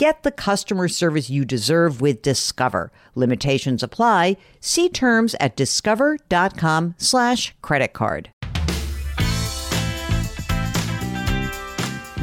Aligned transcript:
Get 0.00 0.22
the 0.22 0.30
customer 0.30 0.88
service 0.88 1.28
you 1.28 1.44
deserve 1.44 2.00
with 2.00 2.22
Discover. 2.22 2.90
Limitations 3.14 3.82
apply. 3.82 4.38
See 4.58 4.88
terms 4.88 5.36
at 5.38 5.56
discover.com 5.56 6.94
slash 6.96 7.54
credit 7.60 7.92
card. 7.92 8.30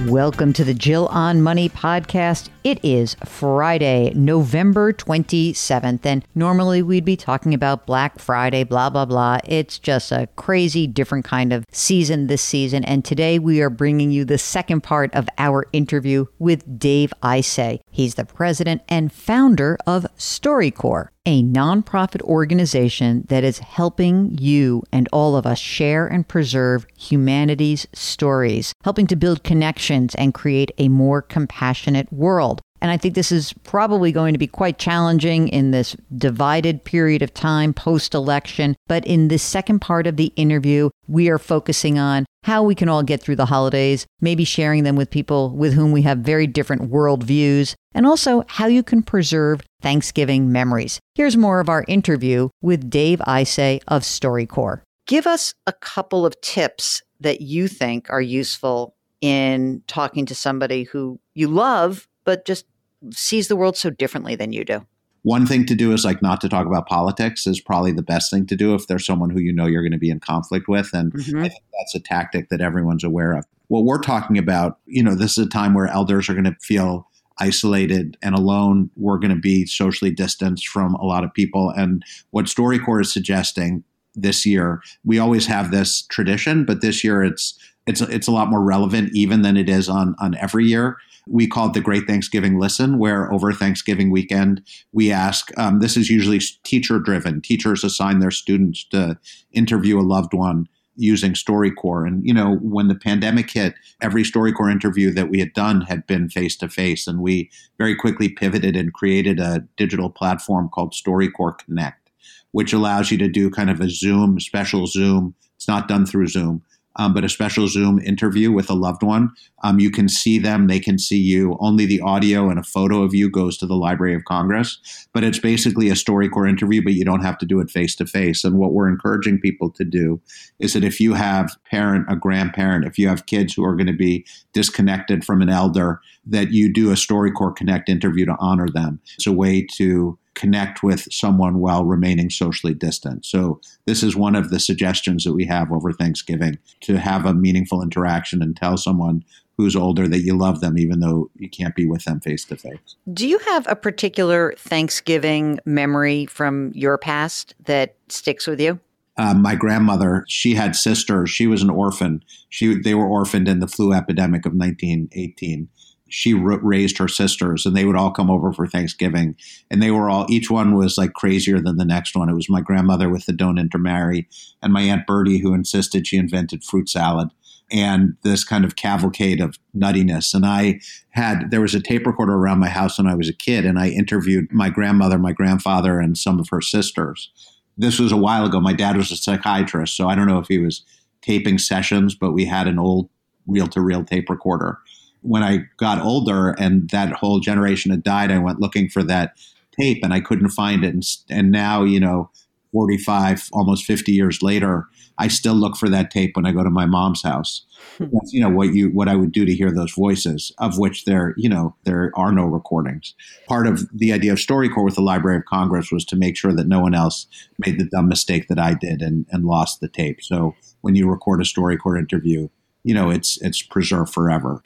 Welcome 0.08 0.54
to 0.54 0.64
the 0.64 0.74
Jill 0.74 1.06
on 1.10 1.44
Money 1.44 1.70
podcast. 1.70 2.50
It 2.68 2.84
is 2.84 3.16
Friday, 3.24 4.12
November 4.14 4.92
27th, 4.92 6.06
and 6.06 6.26
normally 6.36 6.82
we'd 6.82 7.06
be 7.06 7.16
talking 7.16 7.54
about 7.54 7.86
Black 7.86 8.20
Friday, 8.20 8.66
blah, 8.66 8.90
blah, 8.90 9.06
blah. 9.06 9.38
It's 9.46 9.80
just 9.80 10.12
a 10.12 10.28
crazy 10.36 10.86
different 10.86 11.24
kind 11.24 11.54
of 11.54 11.64
season 11.72 12.28
this 12.28 12.42
season, 12.42 12.84
and 12.84 13.06
today 13.06 13.40
we 13.40 13.62
are 13.62 13.70
bringing 13.70 14.12
you 14.12 14.26
the 14.26 14.38
second 14.38 14.82
part 14.82 15.16
of 15.16 15.30
our 15.38 15.68
interview 15.72 16.26
with 16.40 16.78
Dave 16.78 17.14
Isay. 17.24 17.80
He's 17.90 18.16
the 18.16 18.26
president 18.26 18.82
and 18.90 19.14
founder 19.14 19.78
of 19.88 20.06
StoryCorps 20.18 21.08
a 21.28 21.44
nonprofit 21.44 22.22
organization 22.22 23.26
that 23.28 23.44
is 23.44 23.60
helping 23.60 24.38
you 24.40 24.82
and 24.94 25.10
all 25.12 25.36
of 25.36 25.46
us 25.46 25.60
share 25.60 26.08
and 26.08 26.26
preserve 26.26 26.88
humanity's 26.98 27.86
stories, 27.92 28.74
helping 28.86 29.06
to 29.06 29.16
build 29.18 29.44
connections 29.44 30.16
and 30.16 30.34
create 30.34 30.72
a 30.78 30.88
more 30.88 31.22
compassionate 31.22 32.12
world. 32.14 32.57
And 32.82 32.92
I 32.92 32.98
think 32.98 33.16
this 33.16 33.32
is 33.32 33.54
probably 33.64 34.12
going 34.12 34.34
to 34.34 34.40
be 34.40 34.48
quite 34.48 34.78
challenging 34.78 35.48
in 35.48 35.72
this 35.72 35.96
divided 36.16 36.84
period 36.84 37.22
of 37.22 37.34
time 37.34 37.74
post 37.74 38.14
election. 38.14 38.76
But 38.88 39.06
in 39.06 39.28
this 39.28 39.44
second 39.44 39.80
part 39.80 40.08
of 40.08 40.18
the 40.18 40.32
interview, 40.36 40.90
we 41.08 41.30
are 41.30 41.40
focusing 41.40 41.98
on 41.98 42.26
how 42.44 42.64
we 42.64 42.76
can 42.76 42.88
all 42.88 43.04
get 43.04 43.22
through 43.22 43.36
the 43.36 43.46
holidays, 43.46 44.06
maybe 44.22 44.46
sharing 44.46 44.84
them 44.84 44.96
with 44.96 45.10
people 45.10 45.50
with 45.50 45.74
whom 45.74 45.92
we 45.92 46.04
have 46.04 46.20
very 46.20 46.48
different 46.48 46.90
worldviews, 46.90 47.74
and 47.94 48.06
also 48.06 48.44
how 48.48 48.68
you 48.68 48.84
can 48.84 49.04
preserve 49.04 49.62
Thanksgiving 49.82 50.52
memories. 50.52 51.00
Here's 51.16 51.36
more 51.36 51.60
of 51.60 51.70
our 51.70 51.84
interview 51.88 52.50
with 52.62 52.90
Dave 52.90 53.20
Isay 53.20 53.82
of 53.88 54.04
StoryCorps. 54.04 54.82
Give 55.08 55.28
us 55.28 55.54
a 55.66 55.74
couple 55.74 56.26
of 56.26 56.40
tips 56.42 57.02
that 57.20 57.42
you 57.42 57.68
think 57.68 58.10
are 58.10 58.22
useful 58.22 58.96
in 59.22 59.82
talking 59.88 60.26
to 60.28 60.36
somebody 60.36 60.84
who 60.84 61.20
you 61.34 61.48
love, 61.48 62.08
but 62.28 62.46
just 62.46 62.66
sees 63.14 63.48
the 63.48 63.56
world 63.56 63.78
so 63.78 63.90
differently 63.90 64.36
than 64.36 64.52
you 64.52 64.66
do. 64.66 64.86
One 65.24 65.46
thing 65.46 65.66
to 65.68 65.76
do 65.76 65.94
is 65.94 66.04
like 66.04 66.22
not 66.22 66.42
to 66.42 66.50
talk 66.50 66.68
about 66.68 66.86
politics 66.86 67.48
is 67.48 67.62
probably 67.62 67.94
the 67.94 68.04
best 68.04 68.30
thing 68.30 68.46
to 68.48 68.56
do 68.56 68.76
if 68.76 68.88
there's 68.88 69.06
someone 69.06 69.30
who 69.30 69.40
you 69.40 69.54
know 69.54 69.66
you're 69.66 69.82
going 69.82 69.94
to 69.94 69.98
be 69.98 70.10
in 70.10 70.20
conflict 70.20 70.68
with. 70.68 70.90
And 70.94 71.14
mm-hmm. 71.14 71.38
I 71.40 71.48
think 71.48 71.64
that's 71.80 71.96
a 71.96 72.02
tactic 72.02 72.50
that 72.50 72.60
everyone's 72.60 73.06
aware 73.06 73.32
of. 73.32 73.46
What 73.70 73.86
we're 73.86 74.02
talking 74.02 74.38
about, 74.38 74.78
you 74.86 75.02
know, 75.02 75.16
this 75.16 75.38
is 75.38 75.46
a 75.46 75.50
time 75.50 75.74
where 75.74 75.88
elders 75.88 76.30
are 76.30 76.34
going 76.34 76.44
to 76.44 76.56
feel 76.62 77.08
isolated 77.40 78.18
and 78.22 78.36
alone. 78.36 78.90
We're 78.98 79.20
going 79.20 79.34
to 79.34 79.40
be 79.40 79.66
socially 79.66 80.12
distanced 80.12 80.68
from 80.68 80.96
a 80.96 81.06
lot 81.06 81.24
of 81.24 81.34
people. 81.34 81.70
And 81.70 82.04
what 82.32 82.46
StoryCorps 82.46 83.02
is 83.02 83.14
suggesting 83.14 83.86
this 84.16 84.46
year, 84.46 84.82
we 85.06 85.18
always 85.18 85.48
have 85.48 85.72
this 85.72 86.02
tradition, 86.08 86.66
but 86.66 86.82
this 86.82 87.06
year 87.06 87.24
it's 87.24 87.58
it's 87.86 88.02
it's 88.02 88.28
a 88.28 88.32
lot 88.32 88.50
more 88.50 88.62
relevant 88.62 89.12
even 89.14 89.44
than 89.44 89.56
it 89.56 89.70
is 89.70 89.88
on 89.88 90.14
on 90.20 90.36
every 90.36 90.66
year. 90.66 90.98
We 91.30 91.48
call 91.48 91.68
it 91.68 91.74
the 91.74 91.82
Great 91.82 92.06
Thanksgiving 92.08 92.60
Listen, 92.60 93.00
where 93.00 93.32
over 93.32 93.52
Thanksgiving 93.52 94.12
weekend 94.12 94.62
we 94.92 95.12
ask. 95.12 95.52
Um, 95.58 95.80
this 95.80 95.98
is 95.98 96.10
usually 96.10 96.40
teacher 96.64 97.00
driven. 97.00 97.42
Teachers 97.42 97.84
assign 97.84 98.20
their 98.20 98.32
students 98.32 98.86
to 98.90 99.18
interview 99.52 100.00
a 100.00 100.02
loved 100.02 100.34
one 100.34 100.68
using 100.98 101.34
StoryCorps. 101.34 102.08
And, 102.08 102.26
you 102.26 102.34
know, 102.34 102.56
when 102.56 102.88
the 102.88 102.96
pandemic 102.96 103.52
hit, 103.52 103.76
every 104.02 104.24
StoryCorps 104.24 104.72
interview 104.72 105.12
that 105.12 105.30
we 105.30 105.40
had 105.40 105.54
done 105.54 105.82
had 105.82 106.06
been 106.08 106.28
face 106.28 106.58
to 106.58 106.68
face. 106.68 107.08
And 107.08 107.22
we 107.22 107.52
very 107.78 107.96
quickly 107.96 108.30
pivoted 108.30 108.76
and 108.76 108.94
created 108.94 109.40
a 109.40 109.64
digital 109.78 110.10
platform 110.10 110.70
called 110.74 110.94
StoryCorps 110.94 111.60
Connect, 111.60 112.10
which 112.52 112.74
allows 112.74 113.12
you 113.12 113.18
to 113.20 113.28
do 113.28 113.50
kind 113.52 113.70
of 113.70 113.80
a 113.80 113.90
Zoom, 113.90 114.40
special 114.40 114.88
Zoom. 114.88 115.36
It's 115.56 115.68
not 115.68 115.88
done 115.88 116.06
through 116.06 116.28
Zoom, 116.28 116.64
um, 116.98 117.14
but 117.14 117.24
a 117.24 117.30
special 117.30 117.68
Zoom 117.68 118.00
interview 118.00 118.52
with 118.52 118.70
a 118.70 118.74
loved 118.74 119.04
one. 119.04 119.32
Um, 119.64 119.80
you 119.80 119.90
can 119.90 120.10
see 120.10 120.40
them, 120.40 120.68
they 120.68 120.80
can 120.80 120.98
see 121.00 121.18
you. 121.18 121.58
Only 121.60 121.86
the 121.86 122.02
audio 122.02 122.50
and 122.50 122.60
a 122.60 122.64
photo 122.64 123.02
of 123.04 123.14
you 123.14 123.30
goes 123.30 123.58
to 123.58 123.66
the 123.66 123.76
Library 123.76 124.16
of 124.16 124.26
Congress. 124.26 124.80
But 125.14 125.24
it's 125.24 125.40
basically 125.40 125.90
a 125.90 125.94
StoryCorps 125.94 126.50
interview, 126.50 126.84
but 126.84 126.94
you 126.94 127.06
don't 127.06 127.24
have 127.24 127.38
to 127.40 127.46
do 127.46 127.60
it 127.60 127.72
face 127.72 127.96
to 127.96 128.06
face. 128.06 128.44
And 128.44 128.58
what 128.58 128.74
we're 128.74 128.90
encouraging 128.90 129.40
people 129.40 129.72
to 129.72 129.84
do 129.84 130.22
is 130.60 130.74
that 130.74 130.84
if 130.84 131.00
you 131.00 131.14
have 131.14 131.56
parent, 131.70 132.06
a 132.10 132.16
grandparent, 132.16 132.86
if 132.86 133.00
you 133.00 133.08
have 133.08 133.26
kids 133.26 133.54
who 133.54 133.64
are 133.64 133.76
going 133.76 133.88
to 133.88 133.94
be 133.94 134.26
disconnected 134.54 135.24
from 135.24 135.42
an 135.42 135.50
elder, 135.50 136.02
that 136.26 136.52
you 136.52 136.72
do 136.72 136.92
a 136.92 136.96
StoryCorps 136.96 137.56
Connect 137.56 137.90
interview 137.90 138.26
to 138.26 138.36
honor 138.40 138.68
them. 138.70 139.00
It's 139.16 139.28
a 139.28 139.32
way 139.32 139.66
to 139.76 140.18
connect 140.38 140.84
with 140.84 141.12
someone 141.12 141.58
while 141.58 141.84
remaining 141.84 142.30
socially 142.30 142.74
distant. 142.74 143.26
So, 143.26 143.60
this 143.86 144.04
is 144.04 144.16
one 144.16 144.36
of 144.36 144.52
the 144.52 144.60
suggestions 144.60 145.24
that 145.24 145.34
we 145.34 145.46
have 145.46 145.72
over 145.72 145.92
Thanksgiving 145.92 146.60
to 146.82 147.00
have 147.00 147.26
a 147.26 147.34
meaningful 147.34 147.82
interaction 147.82 148.42
and 148.42 148.56
tell 148.56 148.78
someone 148.78 149.26
who's 149.58 149.76
older 149.76 150.08
that 150.08 150.20
you 150.20 150.38
love 150.38 150.62
them, 150.62 150.78
even 150.78 151.00
though 151.00 151.32
you 151.36 151.50
can't 151.50 151.76
be 151.76 151.88
with 151.88 152.04
them 152.04 152.20
face 152.20 152.46
to 152.46 152.56
face. 152.56 152.96
Do 153.12 153.28
you 153.28 153.40
have 153.40 153.66
a 153.68 153.76
particular 153.76 154.54
Thanksgiving 154.60 155.60
memory 155.66 156.28
from 156.28 156.72
your 156.76 157.00
past 157.00 157.56
that 157.66 157.96
sticks 158.08 158.46
with 158.46 158.62
you? 158.62 158.80
Uh, 159.18 159.34
my 159.34 159.56
grandmother, 159.56 160.24
she 160.28 160.54
had 160.54 160.76
sisters. 160.76 161.32
She 161.32 161.48
was 161.48 161.64
an 161.64 161.72
orphan. 161.72 162.24
She 162.50 162.80
they 162.80 162.94
were 162.94 163.08
orphaned 163.08 163.48
in 163.48 163.60
the 163.60 163.68
flu 163.68 163.92
epidemic 163.92 164.46
of 164.46 164.54
1918 164.54 165.70
she 166.10 166.34
raised 166.34 166.98
her 166.98 167.08
sisters 167.08 167.66
and 167.66 167.76
they 167.76 167.86
would 167.86 167.96
all 167.96 168.12
come 168.12 168.30
over 168.30 168.54
for 168.54 168.68
Thanksgiving 168.68 169.36
and 169.70 169.82
they 169.82 169.92
were 169.92 170.10
all 170.10 170.26
each 170.30 170.50
one 170.50 170.76
was 170.76 170.98
like 170.98 171.14
crazier 171.14 171.60
than 171.60 171.78
the 171.78 171.86
next 171.86 172.16
one. 172.16 172.30
It 172.30 172.34
was 172.34 172.50
my 172.50 172.62
grandmother 172.62 173.10
with 173.10 173.26
the 173.26 173.34
don't 173.34 173.58
intermarry 173.58 174.28
and 174.62 174.74
my 174.74 174.82
aunt 174.82 175.06
Bertie 175.06 175.40
who 175.40 175.54
insisted 175.54 176.08
she 176.08 176.18
invented 176.18 176.64
fruit 176.64 176.90
salad 176.90 177.30
and 177.70 178.16
this 178.24 178.44
kind 178.44 178.64
of 178.64 178.76
cavalcade 178.76 179.42
of 179.42 179.58
nuttiness. 179.76 180.34
And 180.34 180.46
I 180.46 180.80
had 181.10 181.52
there 181.52 181.62
was 181.62 181.76
a 181.76 181.82
tape 181.82 182.08
recorder 182.08 182.34
around 182.34 182.60
my 182.60 182.70
house 182.70 182.98
when 182.98 183.08
I 183.08 183.16
was 183.16 183.30
a 183.30 183.34
kid 183.34 183.66
and 183.66 183.78
I 183.78 183.90
interviewed 183.90 184.52
my 184.52 184.70
grandmother, 184.70 185.18
my 185.18 185.34
grandfather 185.34 186.00
and 186.00 186.18
some 186.18 186.40
of 186.40 186.50
her 186.50 186.62
sisters. 186.62 187.30
This 187.78 188.00
was 188.00 188.12
a 188.12 188.18
while 188.18 188.46
ago. 188.46 188.60
My 188.60 188.74
dad 188.74 188.98
was 188.98 189.12
a 189.12 189.16
psychiatrist, 189.16 189.96
so 189.96 190.08
I 190.08 190.16
don't 190.16 190.28
know 190.28 190.40
if 190.40 190.48
he 190.48 190.58
was 190.58 190.84
taping 191.22 191.60
sessions, 191.60 192.16
but 192.16 192.32
we 192.32 192.46
had 192.46 192.68
an 192.68 192.80
old 192.80 193.10
reel 193.46 193.68
to 193.68 193.82
reel 193.82 194.04
tape 194.04 194.30
recorder 194.30 194.80
when 195.22 195.44
I 195.44 195.66
got 195.78 196.02
older 196.02 196.50
and 196.52 196.90
that 196.90 197.14
whole 197.14 197.40
generation 197.40 197.92
had 197.92 198.04
died, 198.04 198.32
I 198.32 198.40
went 198.40 198.60
looking 198.60 198.90
for 198.90 199.04
that 199.04 199.38
tape 199.80 200.00
and 200.04 200.14
I 200.14 200.22
couldn't 200.22 200.50
find 200.50 200.84
it. 200.84 200.94
And, 200.94 201.04
and 201.30 201.52
now, 201.52 201.84
you 201.84 202.00
know, 202.00 202.30
45, 202.72 203.50
almost 203.54 203.86
50 203.86 204.12
years 204.12 204.42
later, 204.42 204.88
I 205.18 205.30
still 205.30 205.56
look 205.56 205.76
for 205.78 205.90
that 205.90 206.12
tape 206.12 206.36
when 206.36 206.46
I 206.46 206.52
go 206.52 206.64
to 206.64 206.70
my 206.70 206.86
mom's 206.86 207.24
house. 207.24 207.66
Hmm. 207.98 208.06
That's, 208.12 208.34
you 208.34 208.42
know, 208.42 208.50
what 208.50 208.74
you, 208.74 208.90
what 208.90 209.08
I 209.08 209.16
would 209.16 209.32
do 209.32 209.46
to 209.46 209.56
hear 209.56 209.72
those 209.72 209.94
voices 209.94 210.52
of 210.60 210.78
which 210.78 211.06
there, 211.06 211.34
you 211.38 211.50
know, 211.50 211.76
there 211.86 212.12
are 212.16 212.32
no 212.32 212.44
recordings. 212.44 213.16
Part 213.48 213.68
of 213.68 213.88
the 213.94 214.14
idea 214.14 214.34
of 214.34 214.38
StoryCorps 214.38 214.86
with 214.86 214.96
the 214.96 215.02
Library 215.02 215.38
of 215.38 215.46
Congress 215.46 215.92
was 215.92 216.06
to 216.06 216.16
make 216.16 216.38
sure 216.38 216.54
that 216.54 216.68
no 216.68 216.80
one 216.80 216.94
else 216.94 217.28
made 217.66 217.80
the 217.80 217.86
dumb 217.86 218.08
mistake 218.08 218.48
that 218.48 218.60
I 218.60 218.74
did 218.74 219.02
and, 219.02 219.26
and 219.32 219.46
lost 219.46 219.80
the 219.80 219.88
tape. 219.88 220.22
So 220.22 220.56
when 220.82 220.96
you 220.96 221.10
record 221.10 221.42
a 221.42 221.46
StoryCorps 221.46 221.98
interview, 221.98 222.50
you 222.88 222.94
know 222.94 223.10
it's 223.10 223.38
it's 223.42 223.62
preserved 223.62 224.14
forever. 224.14 224.64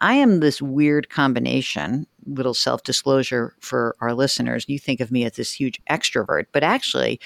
I 0.00 0.14
am 0.14 0.38
this 0.38 0.62
weird 0.62 1.10
combination 1.10 2.06
little 2.26 2.54
self-disclosure 2.54 3.54
for 3.60 3.96
our 4.00 4.14
listeners. 4.14 4.64
You 4.66 4.78
think 4.78 5.00
of 5.00 5.10
me 5.10 5.24
as 5.24 5.32
this 5.32 5.52
huge 5.52 5.80
extrovert 5.90 6.44
but 6.52 6.62
actually 6.62 7.20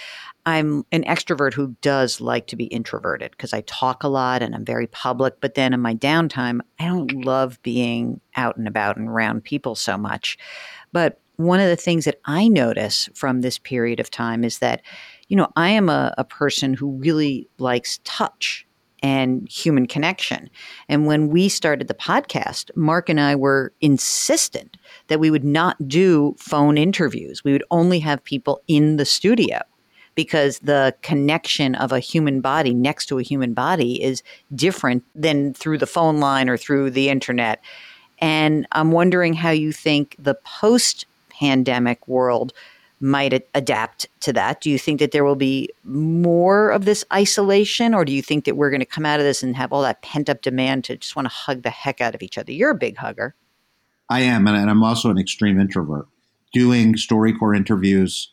i'm 0.46 0.84
an 0.90 1.04
extrovert 1.04 1.52
who 1.52 1.76
does 1.82 2.20
like 2.20 2.46
to 2.46 2.56
be 2.56 2.64
introverted 2.64 3.30
because 3.32 3.52
i 3.52 3.60
talk 3.62 4.02
a 4.02 4.08
lot 4.08 4.42
and 4.42 4.54
i'm 4.54 4.64
very 4.64 4.86
public 4.86 5.40
but 5.40 5.54
then 5.54 5.72
in 5.72 5.80
my 5.80 5.94
downtime 5.94 6.60
i 6.80 6.86
don't 6.86 7.24
love 7.24 7.60
being 7.62 8.20
out 8.36 8.56
and 8.56 8.66
about 8.66 8.96
and 8.96 9.08
around 9.08 9.44
people 9.44 9.74
so 9.74 9.98
much. 9.98 10.38
But 10.92 11.20
one 11.36 11.60
of 11.60 11.68
the 11.68 11.76
things 11.76 12.04
that 12.04 12.20
i 12.24 12.48
notice 12.48 13.08
from 13.14 13.40
this 13.40 13.58
period 13.58 14.00
of 14.00 14.10
time 14.10 14.42
is 14.42 14.58
that 14.58 14.82
you 15.28 15.36
know 15.36 15.48
i 15.54 15.68
am 15.68 15.88
a, 15.88 16.14
a 16.18 16.24
person 16.24 16.74
who 16.74 16.92
really 16.92 17.48
likes 17.58 18.00
touch 18.04 18.66
and 19.02 19.48
human 19.48 19.86
connection. 19.86 20.50
And 20.88 21.06
when 21.06 21.28
we 21.28 21.48
started 21.48 21.88
the 21.88 21.94
podcast, 21.94 22.70
Mark 22.76 23.08
and 23.08 23.20
I 23.20 23.34
were 23.36 23.72
insistent 23.80 24.76
that 25.08 25.20
we 25.20 25.30
would 25.30 25.44
not 25.44 25.88
do 25.88 26.34
phone 26.38 26.76
interviews. 26.78 27.44
We 27.44 27.52
would 27.52 27.64
only 27.70 27.98
have 28.00 28.22
people 28.24 28.62
in 28.66 28.96
the 28.96 29.04
studio 29.04 29.60
because 30.14 30.58
the 30.58 30.94
connection 31.02 31.76
of 31.76 31.92
a 31.92 32.00
human 32.00 32.40
body 32.40 32.74
next 32.74 33.06
to 33.06 33.20
a 33.20 33.22
human 33.22 33.54
body 33.54 34.02
is 34.02 34.22
different 34.54 35.04
than 35.14 35.54
through 35.54 35.78
the 35.78 35.86
phone 35.86 36.18
line 36.18 36.48
or 36.48 36.56
through 36.56 36.90
the 36.90 37.08
internet. 37.08 37.62
And 38.18 38.66
I'm 38.72 38.90
wondering 38.90 39.34
how 39.34 39.50
you 39.50 39.70
think 39.70 40.16
the 40.18 40.34
post 40.34 41.06
pandemic 41.30 42.08
world 42.08 42.52
might 43.00 43.32
a- 43.32 43.42
adapt 43.54 44.06
to 44.20 44.32
that. 44.32 44.60
Do 44.60 44.70
you 44.70 44.78
think 44.78 45.00
that 45.00 45.12
there 45.12 45.24
will 45.24 45.36
be 45.36 45.70
more 45.84 46.70
of 46.70 46.84
this 46.84 47.04
isolation, 47.12 47.94
or 47.94 48.04
do 48.04 48.12
you 48.12 48.22
think 48.22 48.44
that 48.44 48.56
we're 48.56 48.70
going 48.70 48.80
to 48.80 48.86
come 48.86 49.06
out 49.06 49.20
of 49.20 49.24
this 49.24 49.42
and 49.42 49.56
have 49.56 49.72
all 49.72 49.82
that 49.82 50.02
pent 50.02 50.28
up 50.28 50.42
demand 50.42 50.84
to 50.84 50.96
just 50.96 51.16
want 51.16 51.26
to 51.26 51.34
hug 51.34 51.62
the 51.62 51.70
heck 51.70 52.00
out 52.00 52.14
of 52.14 52.22
each 52.22 52.38
other? 52.38 52.52
You're 52.52 52.70
a 52.70 52.74
big 52.76 52.96
hugger. 52.96 53.34
I 54.10 54.20
am, 54.20 54.46
and 54.46 54.70
I'm 54.70 54.82
also 54.82 55.10
an 55.10 55.18
extreme 55.18 55.60
introvert. 55.60 56.06
Doing 56.52 56.94
StoryCorps 56.94 57.56
interviews, 57.56 58.32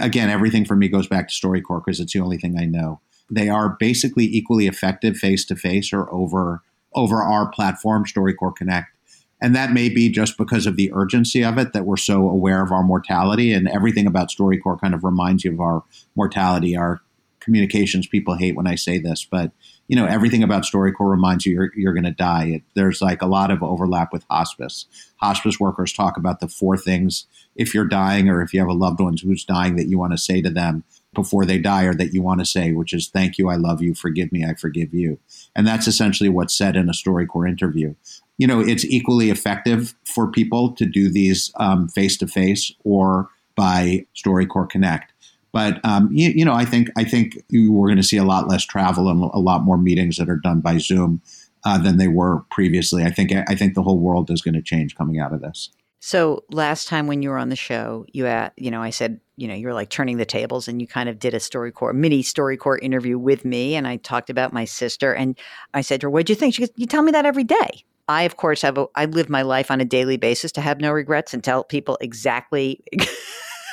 again, 0.00 0.30
everything 0.30 0.64
for 0.64 0.76
me 0.76 0.88
goes 0.88 1.08
back 1.08 1.28
to 1.28 1.34
StoryCorps 1.34 1.84
because 1.84 2.00
it's 2.00 2.12
the 2.12 2.20
only 2.20 2.38
thing 2.38 2.56
I 2.58 2.64
know. 2.64 3.00
They 3.28 3.48
are 3.48 3.76
basically 3.80 4.24
equally 4.24 4.68
effective 4.68 5.16
face 5.16 5.44
to 5.46 5.56
face 5.56 5.92
or 5.92 6.12
over 6.12 6.62
over 6.94 7.22
our 7.22 7.48
platform, 7.48 8.04
StoryCorps 8.04 8.56
Connect. 8.56 8.95
And 9.40 9.54
that 9.54 9.72
may 9.72 9.88
be 9.88 10.08
just 10.08 10.38
because 10.38 10.66
of 10.66 10.76
the 10.76 10.90
urgency 10.94 11.44
of 11.44 11.58
it 11.58 11.72
that 11.74 11.84
we're 11.84 11.98
so 11.98 12.28
aware 12.28 12.62
of 12.62 12.72
our 12.72 12.82
mortality 12.82 13.52
and 13.52 13.68
everything 13.68 14.06
about 14.06 14.30
StoryCorps 14.30 14.80
kind 14.80 14.94
of 14.94 15.04
reminds 15.04 15.44
you 15.44 15.52
of 15.52 15.60
our 15.60 15.84
mortality. 16.14 16.76
Our 16.76 17.00
communications 17.46 18.08
people 18.08 18.34
hate 18.34 18.56
when 18.56 18.66
I 18.66 18.74
say 18.74 18.98
this, 18.98 19.24
but 19.24 19.52
you 19.88 19.96
know 19.96 20.04
everything 20.04 20.42
about 20.42 20.64
StoryCorps 20.64 21.10
reminds 21.10 21.46
you 21.46 21.54
you're, 21.54 21.70
you're 21.76 21.94
going 21.94 22.04
to 22.04 22.10
die. 22.10 22.46
It, 22.46 22.62
there's 22.74 23.00
like 23.00 23.22
a 23.22 23.26
lot 23.26 23.52
of 23.52 23.62
overlap 23.62 24.12
with 24.12 24.26
hospice. 24.28 24.86
Hospice 25.18 25.58
workers 25.58 25.92
talk 25.92 26.18
about 26.18 26.40
the 26.40 26.48
four 26.48 26.76
things 26.76 27.26
if 27.54 27.72
you're 27.72 27.86
dying 27.86 28.28
or 28.28 28.42
if 28.42 28.52
you 28.52 28.60
have 28.60 28.68
a 28.68 28.74
loved 28.74 29.00
one 29.00 29.16
who's 29.16 29.44
dying 29.44 29.76
that 29.76 29.86
you 29.86 29.96
want 29.96 30.12
to 30.12 30.18
say 30.18 30.42
to 30.42 30.50
them 30.50 30.82
before 31.14 31.46
they 31.46 31.58
die 31.58 31.84
or 31.84 31.94
that 31.94 32.12
you 32.12 32.20
want 32.20 32.40
to 32.40 32.44
say, 32.44 32.72
which 32.72 32.92
is 32.92 33.08
thank 33.08 33.38
you, 33.38 33.48
I 33.48 33.54
love 33.54 33.80
you, 33.80 33.94
forgive 33.94 34.32
me, 34.32 34.44
I 34.44 34.54
forgive 34.54 34.92
you. 34.92 35.18
And 35.54 35.66
that's 35.66 35.86
essentially 35.86 36.28
what's 36.28 36.54
said 36.54 36.76
in 36.76 36.88
a 36.88 36.92
StoryCorps 36.92 37.48
interview. 37.48 37.94
You 38.38 38.48
know, 38.48 38.60
it's 38.60 38.84
equally 38.84 39.30
effective 39.30 39.94
for 40.04 40.30
people 40.30 40.74
to 40.74 40.84
do 40.84 41.10
these 41.10 41.52
face 41.94 42.18
to 42.18 42.26
face 42.26 42.72
or 42.84 43.30
by 43.54 44.04
StoryCorps 44.14 44.68
Connect. 44.68 45.12
But 45.56 45.82
um, 45.86 46.10
you, 46.12 46.28
you, 46.36 46.44
know, 46.44 46.52
I 46.52 46.66
think 46.66 46.90
I 46.98 47.04
think 47.04 47.42
we're 47.50 47.88
going 47.88 47.96
to 47.96 48.02
see 48.02 48.18
a 48.18 48.24
lot 48.24 48.46
less 48.46 48.62
travel 48.62 49.08
and 49.08 49.22
a 49.32 49.38
lot 49.38 49.62
more 49.62 49.78
meetings 49.78 50.18
that 50.18 50.28
are 50.28 50.36
done 50.36 50.60
by 50.60 50.76
Zoom 50.76 51.22
uh, 51.64 51.78
than 51.78 51.96
they 51.96 52.08
were 52.08 52.44
previously. 52.50 53.04
I 53.04 53.10
think 53.10 53.32
I 53.32 53.54
think 53.54 53.72
the 53.72 53.82
whole 53.82 53.98
world 53.98 54.30
is 54.30 54.42
going 54.42 54.52
to 54.52 54.60
change 54.60 54.96
coming 54.96 55.18
out 55.18 55.32
of 55.32 55.40
this. 55.40 55.70
So 55.98 56.44
last 56.50 56.88
time 56.88 57.06
when 57.06 57.22
you 57.22 57.30
were 57.30 57.38
on 57.38 57.48
the 57.48 57.56
show, 57.56 58.04
you 58.12 58.26
at 58.26 58.52
you 58.58 58.70
know 58.70 58.82
I 58.82 58.90
said 58.90 59.18
you 59.38 59.48
know 59.48 59.54
you 59.54 59.66
were 59.66 59.72
like 59.72 59.88
turning 59.88 60.18
the 60.18 60.26
tables 60.26 60.68
and 60.68 60.78
you 60.78 60.86
kind 60.86 61.08
of 61.08 61.18
did 61.18 61.32
a 61.32 61.38
StoryCorps 61.38 61.94
mini 61.94 62.22
StoryCorps 62.22 62.82
interview 62.82 63.18
with 63.18 63.46
me 63.46 63.76
and 63.76 63.88
I 63.88 63.96
talked 63.96 64.28
about 64.28 64.52
my 64.52 64.66
sister 64.66 65.14
and 65.14 65.38
I 65.72 65.80
said 65.80 66.02
to 66.02 66.08
her, 66.08 66.10
"What'd 66.10 66.28
you 66.28 66.36
think?" 66.36 66.52
She 66.52 66.60
goes, 66.60 66.70
"You 66.76 66.84
tell 66.84 67.02
me 67.02 67.12
that 67.12 67.24
every 67.24 67.44
day." 67.44 67.82
I 68.08 68.24
of 68.24 68.36
course 68.36 68.60
have 68.60 68.76
a, 68.76 68.88
I 68.94 69.06
live 69.06 69.30
my 69.30 69.40
life 69.40 69.70
on 69.70 69.80
a 69.80 69.86
daily 69.86 70.18
basis 70.18 70.52
to 70.52 70.60
have 70.60 70.82
no 70.82 70.92
regrets 70.92 71.32
and 71.32 71.42
tell 71.42 71.64
people 71.64 71.96
exactly 72.02 72.84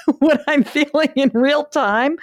what 0.20 0.42
I'm 0.48 0.64
feeling 0.64 1.12
in 1.16 1.32
real 1.34 1.66
time. 1.66 2.18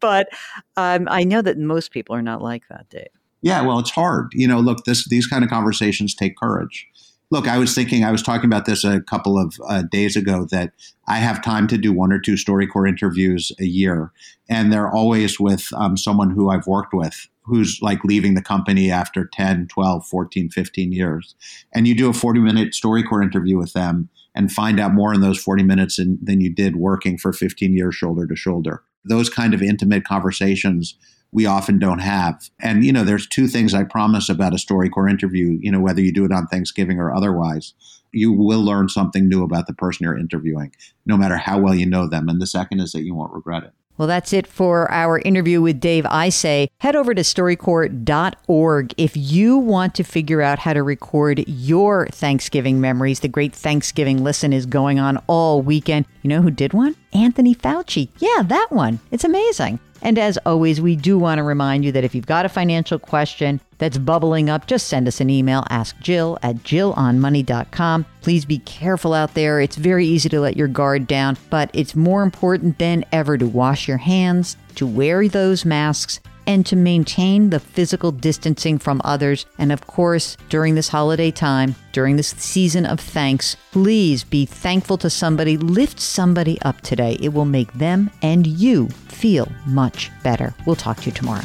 But 0.00 0.28
um, 0.76 1.08
I 1.10 1.24
know 1.24 1.42
that 1.42 1.58
most 1.58 1.90
people 1.90 2.14
are 2.14 2.22
not 2.22 2.42
like 2.42 2.64
that, 2.68 2.88
Dave. 2.88 3.08
Yeah, 3.42 3.62
well, 3.62 3.78
it's 3.78 3.90
hard. 3.90 4.28
You 4.32 4.46
know, 4.46 4.60
look, 4.60 4.84
this 4.84 5.08
these 5.08 5.26
kind 5.26 5.44
of 5.44 5.50
conversations 5.50 6.14
take 6.14 6.36
courage. 6.36 6.86
Look, 7.32 7.46
I 7.46 7.58
was 7.58 7.74
thinking, 7.74 8.04
I 8.04 8.10
was 8.10 8.24
talking 8.24 8.46
about 8.46 8.66
this 8.66 8.82
a 8.82 9.00
couple 9.02 9.38
of 9.38 9.54
uh, 9.68 9.82
days 9.82 10.16
ago 10.16 10.46
that 10.50 10.72
I 11.06 11.18
have 11.18 11.44
time 11.44 11.68
to 11.68 11.78
do 11.78 11.92
one 11.92 12.12
or 12.12 12.18
two 12.18 12.34
StoryCorps 12.34 12.88
interviews 12.88 13.52
a 13.60 13.64
year, 13.64 14.10
and 14.48 14.72
they're 14.72 14.90
always 14.90 15.38
with 15.38 15.68
um, 15.74 15.96
someone 15.96 16.30
who 16.30 16.50
I've 16.50 16.66
worked 16.66 16.92
with 16.92 17.28
who's 17.50 17.80
like 17.82 18.04
leaving 18.04 18.34
the 18.34 18.42
company 18.42 18.90
after 18.90 19.28
10, 19.32 19.66
12, 19.68 20.06
14, 20.06 20.50
15 20.50 20.92
years. 20.92 21.34
And 21.74 21.86
you 21.86 21.94
do 21.94 22.08
a 22.08 22.12
40 22.12 22.40
minute 22.40 22.72
StoryCorps 22.72 23.24
interview 23.24 23.58
with 23.58 23.72
them 23.72 24.08
and 24.34 24.52
find 24.52 24.78
out 24.78 24.94
more 24.94 25.12
in 25.12 25.20
those 25.20 25.42
40 25.42 25.62
minutes 25.62 25.96
than, 25.96 26.18
than 26.22 26.40
you 26.40 26.52
did 26.52 26.76
working 26.76 27.18
for 27.18 27.32
15 27.32 27.74
years 27.74 27.94
shoulder 27.94 28.26
to 28.26 28.36
shoulder. 28.36 28.82
Those 29.04 29.30
kind 29.30 29.54
of 29.54 29.62
intimate 29.62 30.04
conversations 30.04 30.96
we 31.32 31.46
often 31.46 31.78
don't 31.78 32.00
have. 32.00 32.50
And, 32.60 32.84
you 32.84 32.92
know, 32.92 33.04
there's 33.04 33.26
two 33.26 33.46
things 33.46 33.72
I 33.72 33.84
promise 33.84 34.28
about 34.28 34.52
a 34.52 34.56
StoryCorps 34.56 35.10
interview, 35.10 35.58
you 35.60 35.70
know, 35.70 35.80
whether 35.80 36.00
you 36.00 36.12
do 36.12 36.24
it 36.24 36.32
on 36.32 36.46
Thanksgiving 36.48 36.98
or 36.98 37.14
otherwise. 37.14 37.72
You 38.12 38.32
will 38.32 38.64
learn 38.64 38.88
something 38.88 39.28
new 39.28 39.44
about 39.44 39.68
the 39.68 39.72
person 39.72 40.04
you're 40.04 40.18
interviewing, 40.18 40.74
no 41.06 41.16
matter 41.16 41.36
how 41.36 41.60
well 41.60 41.74
you 41.74 41.86
know 41.86 42.08
them. 42.08 42.28
And 42.28 42.42
the 42.42 42.46
second 42.46 42.80
is 42.80 42.90
that 42.92 43.02
you 43.02 43.14
won't 43.14 43.32
regret 43.32 43.62
it. 43.62 43.72
Well, 43.98 44.08
that's 44.08 44.32
it 44.32 44.46
for 44.46 44.90
our 44.90 45.18
interview 45.18 45.60
with 45.60 45.78
Dave 45.78 46.04
Isay. 46.04 46.68
Head 46.78 46.96
over 46.96 47.14
to 47.14 47.20
storycorps.org 47.20 48.94
if 48.96 49.16
you 49.16 49.58
want 49.58 49.94
to 49.96 50.04
figure 50.04 50.40
out 50.40 50.60
how 50.60 50.72
to 50.72 50.82
record 50.82 51.44
your 51.46 52.06
Thanksgiving 52.06 52.80
memories. 52.80 53.20
The 53.20 53.28
great 53.28 53.54
Thanksgiving 53.54 54.24
listen 54.24 54.52
is 54.54 54.64
going 54.64 54.98
on 54.98 55.18
all 55.26 55.60
weekend. 55.60 56.06
You 56.22 56.28
know 56.28 56.40
who 56.40 56.50
did 56.50 56.72
one? 56.72 56.96
Anthony 57.12 57.54
Fauci. 57.54 58.08
Yeah, 58.18 58.42
that 58.44 58.68
one. 58.70 59.00
It's 59.10 59.24
amazing. 59.24 59.80
And 60.02 60.18
as 60.18 60.38
always, 60.46 60.80
we 60.80 60.96
do 60.96 61.18
want 61.18 61.38
to 61.38 61.42
remind 61.42 61.84
you 61.84 61.92
that 61.92 62.04
if 62.04 62.14
you've 62.14 62.26
got 62.26 62.46
a 62.46 62.48
financial 62.48 62.98
question 62.98 63.60
that's 63.78 63.98
bubbling 63.98 64.48
up, 64.48 64.66
just 64.66 64.86
send 64.86 65.08
us 65.08 65.20
an 65.20 65.30
email. 65.30 65.64
Ask 65.70 65.98
Jill 66.00 66.38
at 66.42 66.56
jillonmoney.com. 66.56 68.06
Please 68.20 68.44
be 68.44 68.58
careful 68.58 69.14
out 69.14 69.34
there. 69.34 69.60
It's 69.60 69.76
very 69.76 70.06
easy 70.06 70.28
to 70.28 70.40
let 70.40 70.56
your 70.56 70.68
guard 70.68 71.06
down, 71.06 71.36
but 71.50 71.70
it's 71.72 71.94
more 71.94 72.22
important 72.22 72.78
than 72.78 73.04
ever 73.12 73.36
to 73.38 73.46
wash 73.46 73.88
your 73.88 73.98
hands, 73.98 74.56
to 74.76 74.86
wear 74.86 75.28
those 75.28 75.64
masks, 75.64 76.20
and 76.50 76.66
to 76.66 76.74
maintain 76.74 77.50
the 77.50 77.60
physical 77.60 78.10
distancing 78.10 78.76
from 78.76 79.00
others. 79.04 79.46
And 79.56 79.70
of 79.70 79.86
course, 79.86 80.36
during 80.48 80.74
this 80.74 80.88
holiday 80.88 81.30
time, 81.30 81.76
during 81.92 82.16
this 82.16 82.30
season 82.30 82.86
of 82.86 82.98
thanks, 82.98 83.56
please 83.70 84.24
be 84.24 84.46
thankful 84.46 84.98
to 84.98 85.10
somebody. 85.10 85.56
Lift 85.56 86.00
somebody 86.00 86.60
up 86.62 86.80
today. 86.80 87.16
It 87.20 87.32
will 87.32 87.44
make 87.44 87.72
them 87.74 88.10
and 88.20 88.48
you 88.48 88.88
feel 88.88 89.46
much 89.64 90.10
better. 90.24 90.52
We'll 90.66 90.74
talk 90.74 90.96
to 90.98 91.06
you 91.06 91.12
tomorrow. 91.12 91.44